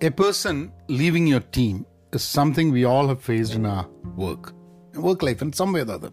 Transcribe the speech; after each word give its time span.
A 0.00 0.10
person 0.10 0.72
leaving 0.88 1.26
your 1.26 1.40
team 1.40 1.86
is 2.12 2.22
something 2.22 2.70
we 2.70 2.84
all 2.84 3.08
have 3.08 3.22
faced 3.22 3.54
in 3.54 3.64
our 3.66 3.88
work, 4.16 4.52
work 4.94 5.22
life 5.22 5.40
in 5.42 5.52
some 5.52 5.72
way 5.72 5.80
or 5.80 5.84
the 5.84 5.94
other. 5.94 6.10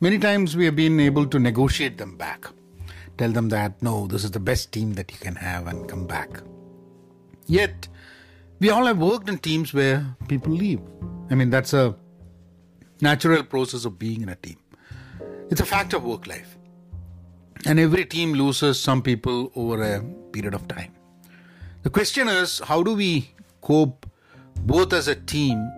Many 0.00 0.18
times 0.18 0.56
we 0.56 0.64
have 0.64 0.76
been 0.76 1.00
able 1.00 1.26
to 1.26 1.38
negotiate 1.38 1.96
them 1.98 2.16
back, 2.16 2.46
tell 3.18 3.30
them 3.30 3.48
that 3.50 3.80
no, 3.82 4.06
this 4.06 4.24
is 4.24 4.32
the 4.32 4.40
best 4.40 4.72
team 4.72 4.94
that 4.94 5.10
you 5.10 5.18
can 5.18 5.36
have 5.36 5.68
and 5.68 5.88
come 5.88 6.06
back. 6.06 6.42
Yet, 7.46 7.88
we 8.60 8.70
all 8.70 8.86
have 8.86 8.98
worked 8.98 9.28
in 9.28 9.38
teams 9.38 9.72
where 9.72 10.16
people 10.28 10.52
leave. 10.52 10.80
I 11.30 11.34
mean, 11.34 11.50
that's 11.50 11.72
a 11.72 11.96
natural 13.00 13.42
process 13.42 13.84
of 13.84 13.98
being 13.98 14.22
in 14.22 14.28
a 14.28 14.36
team. 14.36 14.58
It's 15.50 15.60
a 15.60 15.66
fact 15.66 15.94
of 15.94 16.04
work 16.04 16.26
life. 16.26 16.56
And 17.64 17.78
every 17.78 18.04
team 18.04 18.32
loses 18.32 18.78
some 18.78 19.02
people 19.02 19.50
over 19.54 19.82
a 19.82 20.02
period 20.32 20.54
of 20.54 20.66
time. 20.68 20.92
The 21.82 21.90
question 21.90 22.28
is 22.28 22.60
how 22.60 22.84
do 22.84 22.94
we 22.94 23.28
cope 23.60 24.06
both 24.60 24.92
as 24.92 25.08
a 25.08 25.16
team 25.16 25.68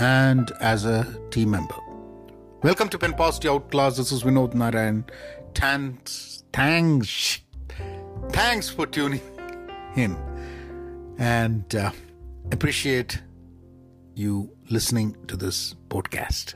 and 0.00 0.50
as 0.60 0.84
a 0.84 1.06
team 1.30 1.52
member? 1.52 1.76
Welcome 2.64 2.88
to 2.88 2.98
Pen 2.98 3.12
Positive 3.12 3.52
Outclass. 3.52 3.96
This 3.96 4.10
is 4.10 4.24
Vinod 4.24 4.54
Narayan. 4.54 5.04
Thanks, 5.54 6.42
thanks, 6.52 7.42
thanks 8.30 8.70
for 8.70 8.86
tuning 8.86 9.20
in 9.94 10.16
and 11.18 11.72
uh, 11.76 11.92
appreciate 12.50 13.22
you 14.16 14.50
listening 14.68 15.16
to 15.28 15.36
this 15.36 15.76
podcast. 15.90 16.54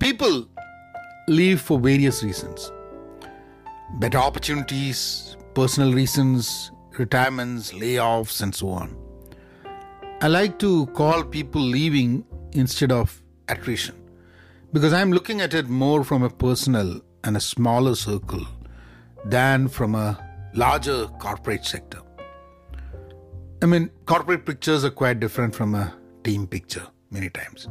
People 0.00 0.48
leave 1.28 1.60
for 1.60 1.78
various 1.78 2.22
reasons 2.22 2.72
better 3.98 4.18
opportunities, 4.18 5.36
personal 5.52 5.92
reasons, 5.92 6.70
retirements, 6.98 7.72
layoffs, 7.72 8.42
and 8.42 8.54
so 8.54 8.68
on. 8.68 8.96
I 10.20 10.28
like 10.28 10.58
to 10.60 10.86
call 10.86 11.22
people 11.24 11.60
leaving 11.60 12.24
instead 12.52 12.90
of 12.90 13.22
attrition 13.48 13.94
because 14.72 14.92
I'm 14.92 15.12
looking 15.12 15.40
at 15.40 15.54
it 15.54 15.68
more 15.68 16.04
from 16.04 16.22
a 16.22 16.30
personal 16.30 17.00
and 17.24 17.36
a 17.36 17.40
smaller 17.40 17.94
circle 17.94 18.46
than 19.24 19.68
from 19.68 19.94
a 19.94 20.18
larger 20.54 21.06
corporate 21.18 21.64
sector. 21.64 22.00
I 23.62 23.66
mean, 23.66 23.90
corporate 24.06 24.46
pictures 24.46 24.84
are 24.84 24.90
quite 24.90 25.20
different 25.20 25.54
from 25.54 25.74
a 25.74 25.94
team 26.24 26.46
picture 26.46 26.86
many 27.10 27.30
times. 27.30 27.68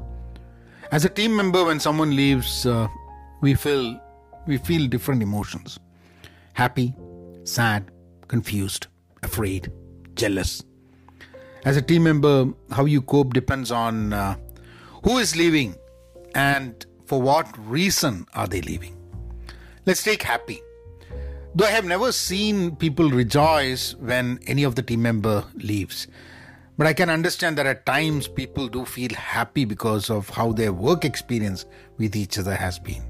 As 0.91 1.05
a 1.05 1.09
team 1.09 1.35
member, 1.35 1.65
when 1.65 1.79
someone 1.79 2.15
leaves, 2.15 2.65
uh, 2.65 2.87
we 3.41 3.53
feel 3.53 3.99
we 4.47 4.57
feel 4.57 4.87
different 4.87 5.23
emotions 5.23 5.79
happy, 6.53 6.93
sad, 7.43 7.91
confused, 8.29 8.87
afraid, 9.25 9.71
jealous. 10.15 10.63
As 11.65 11.77
a 11.77 11.81
team 11.81 12.03
member, 12.03 12.53
how 12.71 12.85
you 12.85 13.01
cope 13.01 13.33
depends 13.33 13.71
on 13.71 14.13
uh, 14.13 14.37
who 15.03 15.17
is 15.17 15.35
leaving 15.35 15.75
and 16.33 16.85
for 17.05 17.21
what 17.21 17.47
reason 17.67 18.25
are 18.33 18.47
they 18.47 18.61
leaving. 18.61 18.95
Let's 19.85 20.03
take 20.03 20.23
happy. 20.23 20.61
Though 21.53 21.65
I 21.65 21.71
have 21.71 21.85
never 21.85 22.11
seen 22.11 22.75
people 22.75 23.09
rejoice 23.09 23.95
when 23.95 24.39
any 24.47 24.63
of 24.63 24.75
the 24.75 24.81
team 24.81 25.01
member 25.01 25.43
leaves, 25.55 26.07
but 26.77 26.87
I 26.87 26.93
can 26.93 27.09
understand 27.09 27.57
that 27.57 27.65
at 27.65 27.85
times 27.85 28.27
people 28.27 28.67
do 28.67 28.85
feel 28.85 29.13
happy 29.13 29.65
because 29.65 30.09
of 30.09 30.29
how 30.29 30.51
their 30.51 30.73
work 30.73 31.05
experience 31.05 31.65
with 31.97 32.15
each 32.15 32.37
other 32.37 32.55
has 32.55 32.79
been 32.79 33.03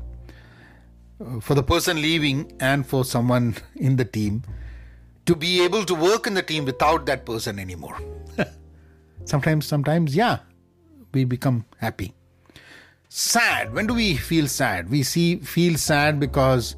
for 1.41 1.55
the 1.55 1.63
person 1.63 2.01
leaving 2.01 2.51
and 2.59 2.85
for 2.85 3.05
someone 3.05 3.55
in 3.75 3.95
the 3.95 4.05
team 4.05 4.43
to 5.25 5.35
be 5.35 5.63
able 5.63 5.83
to 5.85 5.95
work 5.95 6.27
in 6.27 6.33
the 6.33 6.41
team 6.41 6.65
without 6.65 7.05
that 7.05 7.25
person 7.25 7.59
anymore. 7.59 7.97
sometimes, 9.25 9.65
sometimes, 9.65 10.15
yeah, 10.15 10.39
we 11.13 11.23
become 11.23 11.65
happy. 11.77 12.13
Sad. 13.09 13.73
When 13.73 13.87
do 13.87 13.93
we 13.93 14.17
feel 14.17 14.47
sad? 14.47 14.89
We 14.89 15.03
see 15.03 15.37
feel 15.37 15.77
sad 15.77 16.19
because 16.19 16.75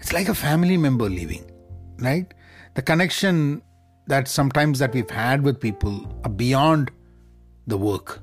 it's 0.00 0.12
like 0.12 0.28
a 0.28 0.34
family 0.34 0.76
member 0.76 1.08
leaving, 1.08 1.50
right? 1.98 2.32
The 2.74 2.82
connection 2.82 3.62
that 4.06 4.28
sometimes 4.28 4.78
that 4.78 4.92
we've 4.92 5.10
had 5.10 5.42
with 5.42 5.60
people 5.60 6.20
are 6.24 6.30
beyond 6.30 6.90
the 7.66 7.78
work. 7.78 8.22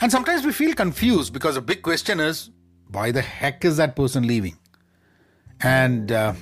And 0.00 0.10
sometimes 0.10 0.44
we 0.44 0.52
feel 0.52 0.74
confused 0.74 1.32
because 1.32 1.56
a 1.56 1.62
big 1.62 1.82
question 1.82 2.20
is 2.20 2.50
why 2.90 3.10
the 3.10 3.22
heck 3.22 3.64
is 3.64 3.76
that 3.76 3.96
person 3.96 4.26
leaving? 4.26 4.58
And 5.60 6.12
uh, 6.12 6.34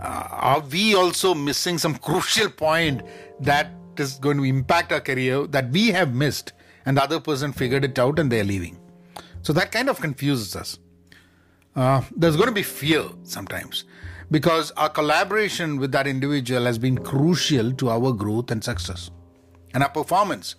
uh, 0.00 0.28
are 0.30 0.60
we 0.60 0.94
also 0.94 1.34
missing 1.34 1.78
some 1.78 1.94
crucial 1.94 2.48
point 2.48 3.02
that 3.40 3.70
is 3.98 4.14
going 4.14 4.38
to 4.38 4.44
impact 4.44 4.92
our 4.92 5.00
career 5.00 5.46
that 5.48 5.70
we 5.70 5.88
have 5.88 6.14
missed 6.14 6.52
and 6.86 6.96
the 6.96 7.02
other 7.02 7.20
person 7.20 7.52
figured 7.52 7.84
it 7.84 7.98
out 7.98 8.18
and 8.18 8.32
they're 8.32 8.44
leaving? 8.44 8.78
So 9.42 9.52
that 9.52 9.72
kind 9.72 9.88
of 9.88 10.00
confuses 10.00 10.56
us. 10.56 10.78
Uh, 11.76 12.02
there's 12.16 12.36
going 12.36 12.48
to 12.48 12.54
be 12.54 12.62
fear 12.62 13.04
sometimes 13.22 13.84
because 14.30 14.70
our 14.72 14.88
collaboration 14.88 15.76
with 15.76 15.92
that 15.92 16.06
individual 16.06 16.64
has 16.64 16.78
been 16.78 16.98
crucial 16.98 17.72
to 17.72 17.90
our 17.90 18.12
growth 18.12 18.50
and 18.50 18.62
success 18.62 19.10
and 19.74 19.82
our 19.82 19.88
performance. 19.90 20.56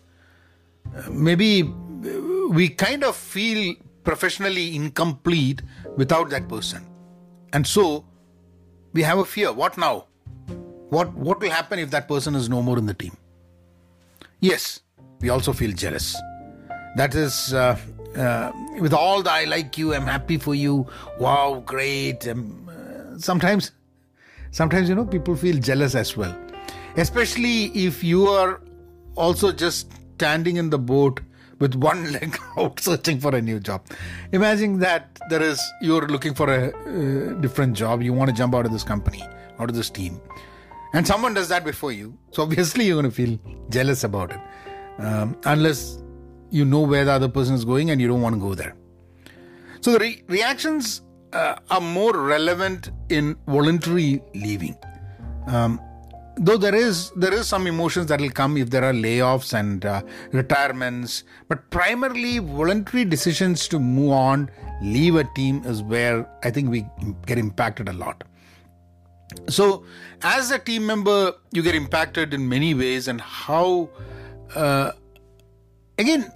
Uh, 0.96 1.10
maybe 1.10 1.64
we 1.64 2.70
kind 2.70 3.04
of 3.04 3.16
feel 3.16 3.76
professionally 4.04 4.76
incomplete 4.76 5.62
without 5.98 6.30
that 6.30 6.48
person. 6.48 6.86
And 7.54 7.66
so 7.66 8.06
we 8.94 9.02
have 9.04 9.20
a 9.20 9.26
fear. 9.26 9.52
What 9.52 9.78
now? 9.78 10.06
What 10.90 11.14
what 11.14 11.40
will 11.40 11.50
happen 11.50 11.80
if 11.80 11.92
that 11.92 12.08
person 12.08 12.36
is 12.36 12.50
no 12.50 12.62
more 12.62 12.78
in 12.78 12.86
the 12.86 12.94
team? 12.94 13.16
Yes, 14.40 14.82
we 15.22 15.30
also 15.30 15.54
feel 15.54 15.72
jealous. 15.72 16.16
That 16.98 17.16
is 17.16 17.54
uh, 17.54 17.78
uh, 18.18 18.52
with 18.80 18.94
all 18.94 19.24
the 19.24 19.32
I 19.32 19.46
like 19.46 19.78
you, 19.78 19.94
I'm 19.94 20.06
happy 20.06 20.38
for 20.38 20.54
you. 20.54 20.88
Wow, 21.20 21.64
great. 21.66 22.28
Um, 22.28 22.70
uh, 22.70 23.18
sometimes, 23.18 23.72
sometimes 24.52 24.90
you 24.90 24.96
know 24.96 25.06
people 25.06 25.36
feel 25.36 25.58
jealous 25.58 25.96
as 25.96 26.18
well, 26.18 26.36
especially 26.98 27.66
if 27.68 28.04
you 28.04 28.28
are 28.28 28.62
also 29.16 29.52
just 29.52 29.92
standing 30.16 30.58
in 30.58 30.70
the 30.70 30.80
boat 30.80 31.22
with 31.62 31.76
one 31.76 32.12
leg 32.16 32.38
out 32.58 32.80
searching 32.80 33.20
for 33.20 33.34
a 33.36 33.42
new 33.42 33.60
job. 33.60 33.82
Imagine 34.34 34.80
that 34.80 35.20
there 35.30 35.42
is 35.42 35.62
you're 35.82 36.08
looking 36.08 36.34
for 36.34 36.48
a 36.54 36.62
uh, 36.68 37.34
different 37.46 37.78
job, 37.78 38.02
you 38.02 38.14
want 38.14 38.30
to 38.30 38.36
jump 38.36 38.54
out 38.54 38.66
of 38.66 38.72
this 38.74 38.84
company, 38.84 39.24
out 39.60 39.70
of 39.70 39.76
this 39.76 39.90
team, 39.90 40.20
and 40.94 41.08
someone 41.08 41.34
does 41.34 41.48
that 41.48 41.64
before 41.64 41.92
you. 41.92 42.18
So 42.32 42.44
obviously 42.44 42.86
you're 42.86 43.02
going 43.02 43.12
to 43.14 43.18
feel 43.24 43.40
jealous 43.70 44.04
about 44.04 44.32
it, 44.32 44.42
um, 45.00 45.38
unless 45.46 46.00
you 46.50 46.66
know 46.66 46.82
where 46.82 47.06
the 47.06 47.12
other 47.12 47.30
person 47.30 47.56
is 47.56 47.64
going 47.64 47.92
and 47.92 48.02
you 48.02 48.08
don't 48.08 48.22
want 48.22 48.36
to 48.36 48.42
go 48.42 48.54
there. 48.56 48.76
So 49.80 49.94
the 49.94 50.00
re- 50.00 50.24
reactions 50.28 51.02
uh, 51.34 51.56
are 51.70 51.82
more 51.82 52.12
relevant 52.18 52.92
in 53.10 53.38
voluntary 53.48 54.22
leaving. 54.36 54.76
Um, 55.48 55.80
though 56.46 56.58
there 56.58 56.74
is 56.74 57.12
there 57.24 57.34
is 57.40 57.48
some 57.48 57.68
emotions 57.68 58.08
that 58.08 58.20
will 58.20 58.36
come 58.40 58.58
if 58.58 58.72
there 58.72 58.84
are 58.84 58.94
layoffs 58.94 59.54
and 59.58 59.86
uh, 59.86 60.02
retirements 60.32 61.24
but 61.48 61.70
primarily 61.70 62.40
voluntary 62.40 63.06
decisions 63.06 63.68
to 63.68 63.80
move 63.80 64.12
on 64.12 64.50
leave 64.82 65.16
a 65.16 65.24
team 65.36 65.62
is 65.66 65.84
where 65.84 66.28
i 66.44 66.50
think 66.50 66.70
we 66.70 66.84
get 67.28 67.38
impacted 67.38 67.88
a 67.90 67.94
lot. 67.94 68.24
So 69.48 69.86
as 70.24 70.52
a 70.52 70.60
team 70.60 70.86
member 70.86 71.34
you 71.52 71.62
get 71.62 71.76
impacted 71.76 72.34
in 72.34 72.50
many 72.50 72.74
ways 72.74 73.08
and 73.08 73.22
how 73.22 73.90
uh, 74.56 74.92
again 75.98 76.30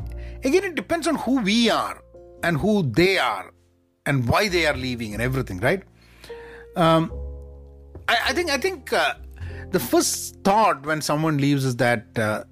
again 0.44 0.64
it 0.64 0.76
depends 0.76 1.08
on 1.08 1.16
who 1.16 1.42
we 1.42 1.70
are 1.70 2.02
and 2.44 2.58
who 2.58 2.84
they 2.84 3.18
are 3.18 3.52
and 4.06 4.30
why 4.30 4.48
they 4.48 4.66
are 4.68 4.78
leaving 4.78 5.14
and 5.14 5.22
everything 5.22 5.60
right? 5.60 5.84
Um, 6.76 7.12
I, 8.08 8.18
I 8.28 8.34
think 8.34 8.50
i 8.52 8.58
think 8.58 8.94
uh, 8.94 9.14
the 9.76 9.80
first 9.80 10.38
thought 10.50 10.86
when 10.86 11.02
someone 11.02 11.38
leaves 11.38 11.66
is 11.66 11.76
that 11.78 12.20
uh, 12.26 12.44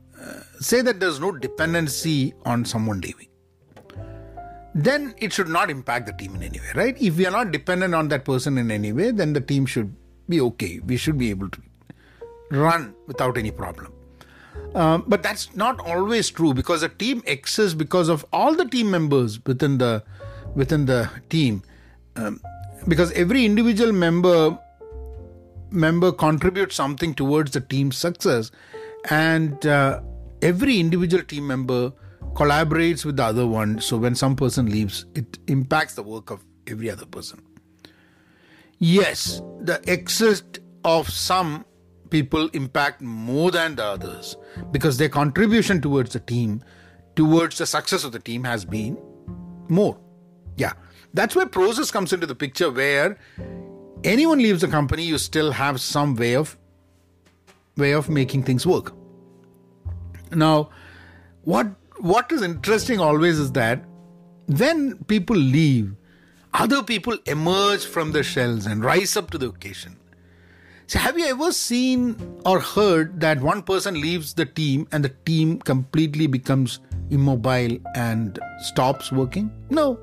say 0.60 0.82
that 0.82 1.00
there's 1.00 1.20
no 1.20 1.32
dependency 1.32 2.34
on 2.46 2.66
someone 2.66 3.02
leaving 3.02 3.30
then 4.76 5.14
it 5.18 5.32
should 5.32 5.52
not 5.56 5.70
impact 5.70 6.08
the 6.08 6.14
team 6.14 6.36
in 6.36 6.44
any 6.44 6.60
way 6.60 6.72
right? 6.76 7.02
If 7.10 7.18
we 7.18 7.28
are 7.28 7.32
not 7.32 7.52
dependent 7.52 7.94
on 7.96 8.08
that 8.10 8.26
person 8.26 8.58
in 8.58 8.72
any 8.72 8.92
way 8.92 9.12
then 9.12 9.34
the 9.34 9.42
team 9.42 9.66
should 9.66 9.96
be 10.30 10.42
okay. 10.42 10.80
We 10.80 10.98
should 10.98 11.18
be 11.18 11.30
able 11.30 11.50
to 11.50 11.62
run 12.52 12.96
without 13.08 13.38
any 13.38 13.52
problem. 13.52 13.94
Um, 14.76 15.04
but 15.08 15.24
that's 15.24 15.56
not 15.56 15.80
always 15.80 16.30
true 16.30 16.54
because 16.54 16.84
a 16.84 16.90
team 16.90 17.22
exists 17.26 17.76
because 17.76 18.10
of 18.10 18.26
all 18.32 18.56
the 18.56 18.66
team 18.66 18.90
members 18.90 19.44
within 19.46 19.78
the 19.78 20.04
within 20.56 20.86
the 20.86 21.10
team. 21.30 21.64
Um, 22.16 22.42
because 22.88 23.12
every 23.14 23.46
individual 23.46 23.92
member 23.92 24.58
member 25.74 26.12
contributes 26.12 26.76
something 26.76 27.14
towards 27.14 27.52
the 27.52 27.62
team's 27.62 27.98
success 27.98 28.52
and 29.10 29.66
uh, 29.66 30.02
every 30.42 30.80
individual 30.80 31.24
team 31.24 31.48
member 31.48 31.92
collaborates 32.34 33.06
with 33.06 33.18
the 33.18 33.24
other 33.24 33.46
one 33.46 33.80
so 33.80 33.98
when 33.98 34.16
some 34.16 34.36
person 34.36 34.70
leaves 34.70 35.06
it 35.16 35.40
impacts 35.48 35.96
the 35.96 36.04
work 36.04 36.30
of 36.30 36.44
every 36.68 36.90
other 36.90 37.06
person 37.06 37.42
yes 38.80 39.42
the 39.62 39.82
exit 39.88 40.60
of 40.84 41.10
some 41.10 41.66
people 42.14 42.48
impact 42.54 43.02
more 43.02 43.50
than 43.50 43.76
the 43.76 43.84
others 43.84 44.38
because 44.72 44.98
their 44.98 45.10
contribution 45.10 45.82
towards 45.82 46.14
the 46.14 46.20
team, 46.20 46.64
towards 47.16 47.58
the 47.58 47.66
success 47.66 48.04
of 48.04 48.12
the 48.12 48.20
team, 48.20 48.44
has 48.44 48.64
been 48.64 48.96
more. 49.68 49.98
Yeah, 50.56 50.74
that's 51.16 51.36
where 51.36 51.48
process 51.48 51.90
comes 51.90 52.14
into 52.14 52.28
the 52.28 52.36
picture. 52.36 52.70
Where 52.70 53.18
anyone 54.04 54.40
leaves 54.40 54.62
the 54.62 54.68
company, 54.68 55.04
you 55.04 55.18
still 55.18 55.52
have 55.52 55.80
some 55.80 56.16
way 56.16 56.36
of 56.36 56.58
way 57.78 57.92
of 57.92 58.10
making 58.10 58.44
things 58.44 58.66
work. 58.68 58.94
Now, 60.32 60.70
what 61.44 61.68
what 62.00 62.32
is 62.32 62.42
interesting 62.42 63.00
always 63.00 63.40
is 63.40 63.52
that 63.54 63.84
when 64.48 65.04
people 65.06 65.36
leave, 65.36 65.96
other 66.54 66.84
people 66.84 67.18
emerge 67.26 67.86
from 67.86 68.12
the 68.12 68.24
shells 68.24 68.66
and 68.66 68.84
rise 68.84 69.16
up 69.18 69.32
to 69.32 69.38
the 69.38 69.48
occasion. 69.48 69.98
So, 70.88 71.00
have 71.00 71.18
you 71.18 71.26
ever 71.26 71.52
seen 71.52 72.16
or 72.46 72.60
heard 72.60 73.20
that 73.22 73.42
one 73.42 73.64
person 73.64 74.00
leaves 74.00 74.34
the 74.34 74.46
team 74.46 74.88
and 74.92 75.04
the 75.04 75.10
team 75.26 75.60
completely 75.60 76.28
becomes 76.28 76.82
immobile 77.10 77.78
and 77.96 78.38
stops 78.60 79.12
working? 79.12 79.50
No, 79.70 80.00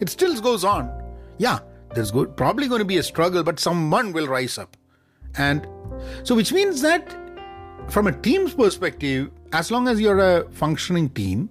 it 0.00 0.08
still 0.10 0.40
goes 0.40 0.64
on. 0.64 0.90
Yeah, 1.38 1.60
there's 1.96 2.10
good, 2.10 2.36
probably 2.36 2.68
going 2.68 2.78
to 2.78 2.84
be 2.84 2.98
a 2.98 3.02
struggle, 3.02 3.42
but 3.42 3.58
someone 3.58 4.12
will 4.12 4.28
rise 4.28 4.58
up. 4.58 4.76
And 5.36 5.66
so, 6.22 6.34
which 6.34 6.52
means 6.52 6.82
that 6.82 7.16
from 7.88 8.06
a 8.06 8.12
team's 8.12 8.54
perspective, 8.54 9.30
as 9.52 9.70
long 9.70 9.88
as 9.88 10.00
you're 10.00 10.18
a 10.18 10.48
functioning 10.50 11.08
team 11.10 11.48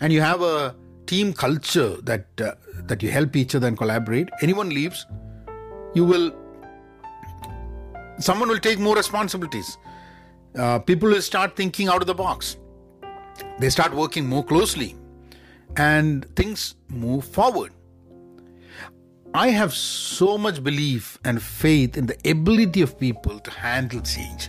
and 0.00 0.12
you 0.12 0.20
have 0.20 0.42
a 0.42 0.74
team 1.06 1.32
culture 1.32 1.96
that 2.02 2.26
uh, 2.40 2.54
that 2.88 3.02
you 3.02 3.10
help 3.10 3.36
each 3.36 3.54
other 3.54 3.68
and 3.68 3.78
collaborate, 3.78 4.28
anyone 4.42 4.70
leaves, 4.70 5.06
you 5.94 6.04
will 6.04 6.32
someone 8.18 8.48
will 8.48 8.58
take 8.58 8.78
more 8.78 8.96
responsibilities. 8.96 9.78
Uh, 10.58 10.78
people 10.78 11.08
will 11.08 11.22
start 11.22 11.54
thinking 11.54 11.88
out 11.88 12.00
of 12.00 12.06
the 12.06 12.14
box. 12.14 12.56
They 13.58 13.70
start 13.70 13.94
working 13.94 14.26
more 14.26 14.44
closely, 14.44 14.96
and 15.76 16.26
things 16.34 16.74
move 16.88 17.24
forward. 17.24 17.72
I 19.36 19.48
have 19.48 19.74
so 19.74 20.38
much 20.38 20.64
belief 20.64 21.18
and 21.22 21.42
faith 21.42 21.98
in 21.98 22.06
the 22.06 22.16
ability 22.24 22.80
of 22.80 22.98
people 22.98 23.38
to 23.40 23.50
handle 23.50 24.00
change. 24.00 24.48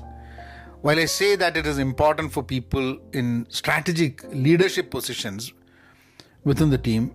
While 0.80 0.98
I 0.98 1.04
say 1.04 1.36
that 1.36 1.58
it 1.58 1.68
is 1.68 1.78
important 1.78 2.32
for 2.32 2.42
people 2.42 2.98
in 3.12 3.48
strategic 3.50 4.24
leadership 4.32 4.90
positions 4.90 5.52
within 6.46 6.70
the 6.70 6.78
team, 6.78 7.14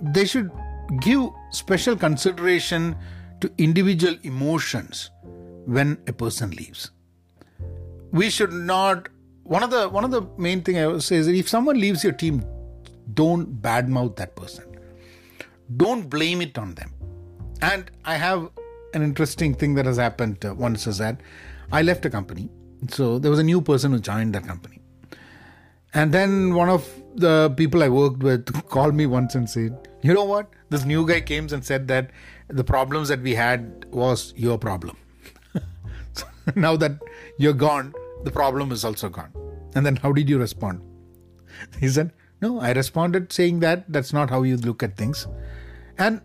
they 0.00 0.26
should 0.26 0.52
give 1.00 1.30
special 1.50 1.96
consideration 1.96 2.94
to 3.40 3.50
individual 3.58 4.14
emotions 4.22 5.10
when 5.64 5.98
a 6.06 6.12
person 6.12 6.50
leaves. 6.52 6.92
We 8.12 8.30
should 8.30 8.52
not 8.52 9.08
one 9.42 9.64
of 9.64 9.72
the 9.72 9.88
one 9.88 10.04
of 10.04 10.12
the 10.12 10.22
main 10.38 10.62
thing 10.62 10.78
I 10.78 10.86
would 10.86 11.02
say 11.02 11.16
is 11.16 11.26
if 11.26 11.48
someone 11.48 11.80
leaves 11.80 12.04
your 12.04 12.12
team, 12.12 12.44
don't 13.12 13.60
badmouth 13.60 14.14
that 14.14 14.36
person 14.36 14.73
don't 15.76 16.08
blame 16.08 16.40
it 16.40 16.58
on 16.58 16.74
them. 16.74 16.92
And 17.62 17.90
I 18.04 18.16
have 18.16 18.50
an 18.92 19.02
interesting 19.02 19.54
thing 19.54 19.74
that 19.74 19.86
has 19.86 19.96
happened 19.96 20.44
uh, 20.44 20.54
once 20.54 20.86
is 20.86 20.98
that 20.98 21.20
I 21.72 21.82
left 21.82 22.04
a 22.04 22.10
company. 22.10 22.50
So 22.88 23.18
there 23.18 23.30
was 23.30 23.40
a 23.40 23.44
new 23.44 23.60
person 23.60 23.92
who 23.92 23.98
joined 23.98 24.34
that 24.34 24.46
company. 24.46 24.80
And 25.94 26.12
then 26.12 26.54
one 26.54 26.68
of 26.68 26.88
the 27.14 27.54
people 27.56 27.82
I 27.82 27.88
worked 27.88 28.22
with 28.22 28.68
called 28.68 28.94
me 28.94 29.06
once 29.06 29.34
and 29.34 29.48
said, 29.48 29.88
You 30.02 30.12
know 30.12 30.24
what? 30.24 30.50
This 30.70 30.84
new 30.84 31.06
guy 31.06 31.20
came 31.20 31.48
and 31.52 31.64
said 31.64 31.88
that 31.88 32.10
the 32.48 32.64
problems 32.64 33.08
that 33.08 33.20
we 33.20 33.34
had 33.34 33.86
was 33.90 34.34
your 34.36 34.58
problem. 34.58 34.96
so 36.12 36.26
now 36.54 36.76
that 36.76 36.92
you're 37.38 37.52
gone, 37.52 37.94
the 38.24 38.30
problem 38.30 38.72
is 38.72 38.84
also 38.84 39.08
gone. 39.08 39.32
And 39.74 39.86
then 39.86 39.96
how 39.96 40.12
did 40.12 40.28
you 40.28 40.38
respond? 40.38 40.82
He 41.80 41.88
said, 41.88 42.12
No, 42.44 42.60
I 42.60 42.72
responded 42.72 43.32
saying 43.32 43.60
that 43.60 43.84
that's 43.88 44.12
not 44.12 44.28
how 44.28 44.42
you 44.42 44.56
look 44.58 44.82
at 44.82 44.96
things. 44.98 45.26
And 45.96 46.20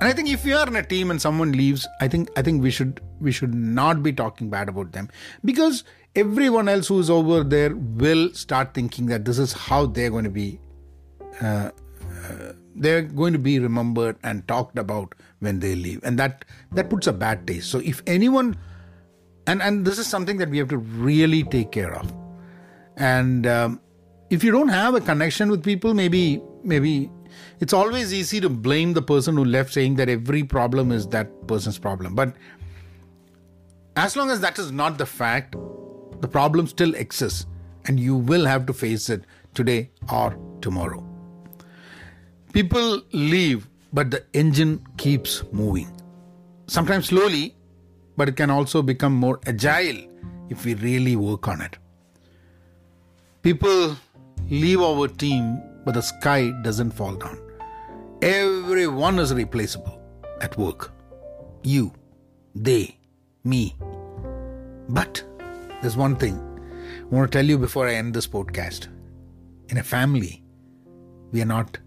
and 0.00 0.08
I 0.08 0.12
think 0.12 0.28
if 0.28 0.44
you 0.46 0.56
are 0.56 0.66
in 0.66 0.76
a 0.76 0.82
team 0.82 1.10
and 1.10 1.20
someone 1.20 1.50
leaves, 1.52 1.86
I 2.00 2.06
think 2.12 2.30
I 2.36 2.42
think 2.42 2.62
we 2.62 2.70
should 2.70 3.00
we 3.20 3.32
should 3.32 3.54
not 3.54 4.04
be 4.04 4.12
talking 4.12 4.50
bad 4.50 4.68
about 4.74 4.92
them. 4.92 5.10
Because 5.44 5.82
everyone 6.14 6.68
else 6.74 6.92
who 6.92 7.00
is 7.00 7.10
over 7.16 7.42
there 7.56 7.74
will 8.04 8.32
start 8.34 8.72
thinking 8.72 9.06
that 9.06 9.24
this 9.24 9.42
is 9.48 9.52
how 9.64 9.80
they're 9.98 10.14
going 10.18 10.30
to 10.30 10.36
be 10.38 10.46
uh, 11.42 11.70
uh, 12.28 12.52
they're 12.76 13.02
going 13.02 13.32
to 13.32 13.44
be 13.50 13.58
remembered 13.58 14.16
and 14.22 14.46
talked 14.46 14.78
about 14.78 15.14
when 15.40 15.60
they 15.66 15.74
leave. 15.74 16.00
And 16.04 16.18
that 16.24 16.44
that 16.70 16.88
puts 16.88 17.08
a 17.08 17.18
bad 17.26 17.46
taste. 17.46 17.70
So 17.76 17.80
if 17.80 18.02
anyone 18.06 18.56
and 19.48 19.60
and 19.60 19.84
this 19.84 19.98
is 19.98 20.16
something 20.16 20.46
that 20.46 20.50
we 20.56 20.58
have 20.58 20.74
to 20.78 20.82
really 21.10 21.44
take 21.58 21.78
care 21.82 21.94
of. 21.94 22.18
And 22.96 23.46
um, 23.58 23.80
if 24.30 24.44
you 24.44 24.50
don't 24.50 24.68
have 24.68 24.94
a 24.94 25.00
connection 25.00 25.50
with 25.50 25.62
people 25.62 25.92
maybe 25.92 26.40
maybe 26.62 27.10
it's 27.60 27.72
always 27.72 28.12
easy 28.12 28.40
to 28.40 28.48
blame 28.48 28.92
the 28.92 29.02
person 29.02 29.36
who 29.36 29.44
left, 29.44 29.72
saying 29.72 29.96
that 29.96 30.08
every 30.08 30.44
problem 30.44 30.92
is 30.92 31.06
that 31.08 31.46
person's 31.46 31.78
problem. 31.78 32.14
But 32.14 32.34
as 33.96 34.16
long 34.16 34.30
as 34.30 34.40
that 34.40 34.58
is 34.58 34.72
not 34.72 34.98
the 34.98 35.06
fact, 35.06 35.56
the 36.20 36.28
problem 36.28 36.66
still 36.66 36.94
exists 36.94 37.46
and 37.86 37.98
you 37.98 38.16
will 38.16 38.46
have 38.46 38.66
to 38.66 38.72
face 38.72 39.08
it 39.08 39.24
today 39.54 39.90
or 40.12 40.36
tomorrow. 40.60 41.06
People 42.52 43.02
leave, 43.12 43.68
but 43.92 44.10
the 44.10 44.24
engine 44.32 44.84
keeps 44.96 45.44
moving. 45.52 45.90
Sometimes 46.66 47.06
slowly, 47.06 47.56
but 48.16 48.28
it 48.28 48.36
can 48.36 48.50
also 48.50 48.82
become 48.82 49.14
more 49.14 49.40
agile 49.46 50.06
if 50.50 50.64
we 50.64 50.74
really 50.74 51.16
work 51.16 51.48
on 51.48 51.60
it. 51.60 51.78
People 53.42 53.96
leave 54.50 54.80
our 54.80 55.06
team 55.06 55.62
but 55.84 55.94
the 55.94 56.02
sky 56.02 56.50
doesn't 56.62 56.90
fall 56.90 57.14
down. 57.14 57.38
Everyone 58.20 59.18
is 59.18 59.32
replaceable 59.32 60.00
at 60.40 60.56
work. 60.58 60.92
You, 61.62 61.92
they, 62.54 62.98
me. 63.44 63.76
But 64.88 65.22
there's 65.80 65.96
one 65.96 66.16
thing 66.16 66.36
I 66.36 67.14
want 67.14 67.30
to 67.30 67.38
tell 67.38 67.46
you 67.46 67.58
before 67.58 67.88
I 67.88 67.94
end 67.94 68.12
this 68.12 68.26
podcast. 68.26 68.88
In 69.68 69.78
a 69.78 69.82
family, 69.82 70.42
we 71.30 71.40
are 71.40 71.46
not 71.46 71.78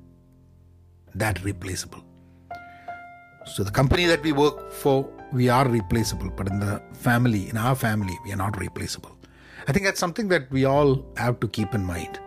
that 1.15 1.43
replaceable. 1.43 2.03
So, 3.45 3.63
the 3.63 3.71
company 3.71 4.05
that 4.05 4.23
we 4.23 4.31
work 4.31 4.71
for, 4.71 5.07
we 5.33 5.49
are 5.49 5.67
replaceable, 5.67 6.29
but 6.29 6.47
in 6.47 6.59
the 6.59 6.81
family, 6.93 7.49
in 7.49 7.57
our 7.57 7.75
family, 7.75 8.17
we 8.23 8.31
are 8.31 8.37
not 8.37 8.57
replaceable. 8.57 9.17
I 9.67 9.73
think 9.73 9.85
that's 9.85 9.99
something 9.99 10.29
that 10.29 10.49
we 10.49 10.63
all 10.63 11.05
have 11.17 11.41
to 11.41 11.47
keep 11.49 11.75
in 11.75 11.83
mind. 11.83 12.19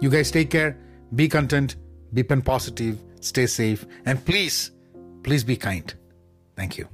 You 0.00 0.10
guys 0.10 0.30
take 0.30 0.50
care. 0.50 0.76
Be 1.14 1.28
content, 1.28 1.76
be 2.12 2.22
pen 2.22 2.42
positive, 2.42 2.98
stay 3.20 3.46
safe, 3.46 3.86
and 4.04 4.22
please, 4.24 4.72
please 5.22 5.44
be 5.44 5.56
kind. 5.56 5.94
Thank 6.56 6.78
you. 6.78 6.88